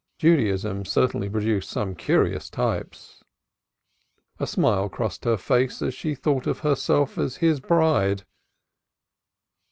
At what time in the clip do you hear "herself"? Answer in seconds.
6.61-7.19